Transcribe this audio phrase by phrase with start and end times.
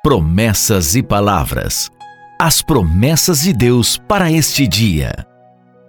[0.00, 1.90] Promessas e palavras.
[2.40, 5.26] As promessas de Deus para este dia.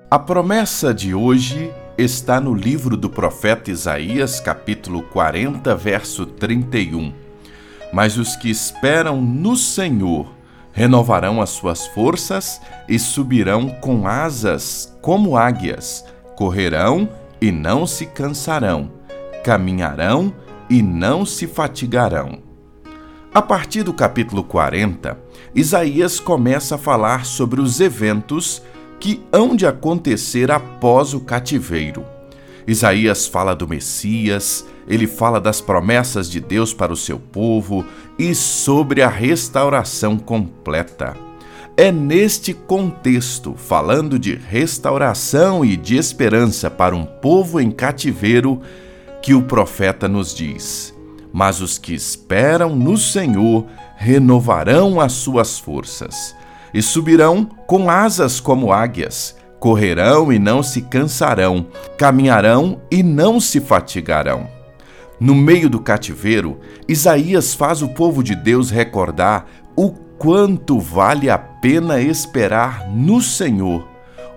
[0.10, 7.14] A promessa de hoje está no livro do profeta Isaías, capítulo 40, verso 31.
[7.94, 10.34] Mas os que esperam no Senhor
[10.74, 16.04] renovarão as suas forças e subirão com asas como águias,
[16.36, 17.08] correrão
[17.40, 18.92] e não se cansarão,
[19.44, 20.34] caminharão
[20.68, 22.49] e não se fatigarão.
[23.32, 25.16] A partir do capítulo 40,
[25.54, 28.60] Isaías começa a falar sobre os eventos
[29.00, 32.04] que hão de acontecer após o cativeiro.
[32.68, 37.86] Isaías fala do Messias, ele fala das promessas de Deus para o seu povo
[38.18, 41.16] e sobre a restauração completa.
[41.78, 48.60] É neste contexto, falando de restauração e de esperança para um povo em cativeiro,
[49.22, 50.94] que o profeta nos diz:
[51.32, 53.66] mas os que esperam no Senhor
[53.96, 56.36] renovarão as suas forças
[56.74, 63.60] e subirão com asas como águias, correrão e não se cansarão, caminharão e não se
[63.60, 64.48] fatigarão.
[65.20, 71.38] No meio do cativeiro, Isaías faz o povo de Deus recordar o quanto vale a
[71.38, 73.86] pena esperar no Senhor,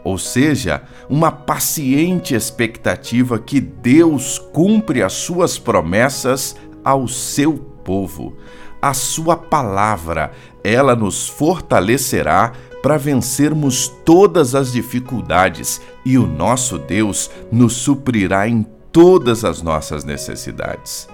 [0.05, 8.37] ou seja, uma paciente expectativa que Deus cumpre as suas promessas ao seu povo.
[8.81, 10.33] A sua palavra,
[10.65, 12.53] ela nos fortalecerá
[12.83, 20.05] para vencermos todas as dificuldades e o nosso Deus nos suprirá em todas as nossas
[20.05, 21.09] necessidades.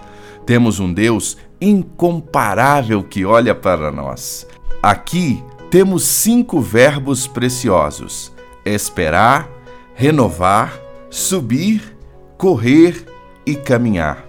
[0.47, 4.47] Temos um Deus incomparável que olha para nós.
[4.83, 8.33] Aqui temos cinco verbos preciosos:
[8.65, 9.51] esperar,
[9.95, 10.81] renovar,
[11.11, 11.97] subir,
[12.39, 13.05] correr
[13.45, 14.28] e caminhar.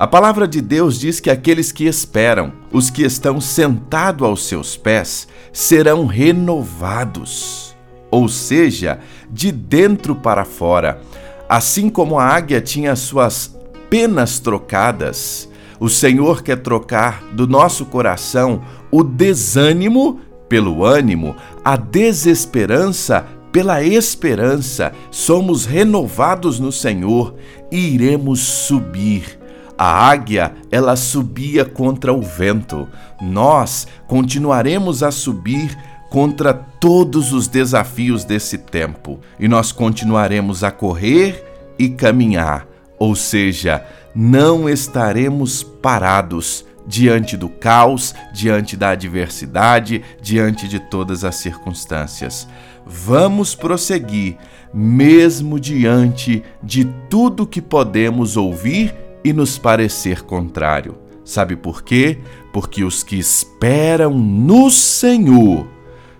[0.00, 4.74] A palavra de Deus diz que aqueles que esperam, os que estão sentados aos seus
[4.74, 7.76] pés, serão renovados,
[8.10, 8.98] ou seja,
[9.30, 11.02] de dentro para fora.
[11.46, 13.54] Assim como a águia tinha suas
[13.90, 23.26] penas trocadas, o Senhor quer trocar do nosso coração o desânimo pelo ânimo, a desesperança
[23.52, 24.94] pela esperança.
[25.10, 27.34] Somos renovados no Senhor
[27.70, 29.39] e iremos subir
[29.80, 32.86] a águia, ela subia contra o vento.
[33.18, 35.74] Nós continuaremos a subir
[36.10, 42.66] contra todos os desafios desse tempo e nós continuaremos a correr e caminhar,
[42.98, 43.82] ou seja,
[44.14, 52.46] não estaremos parados diante do caos, diante da adversidade, diante de todas as circunstâncias.
[52.84, 54.36] Vamos prosseguir,
[54.74, 58.94] mesmo diante de tudo que podemos ouvir
[59.24, 60.96] e nos parecer contrário.
[61.24, 62.18] Sabe por quê?
[62.52, 65.66] Porque os que esperam no Senhor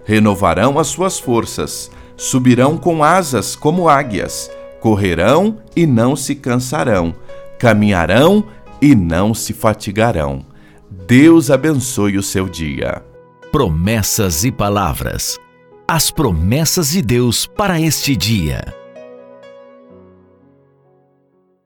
[0.04, 4.50] renovarão as suas forças, subirão com asas como águias,
[4.80, 7.14] correrão e não se cansarão,
[7.58, 8.44] caminharão
[8.80, 10.44] e não se fatigarão.
[11.06, 13.02] Deus abençoe o seu dia.
[13.50, 15.38] Promessas e palavras.
[15.88, 18.79] As promessas de Deus para este dia.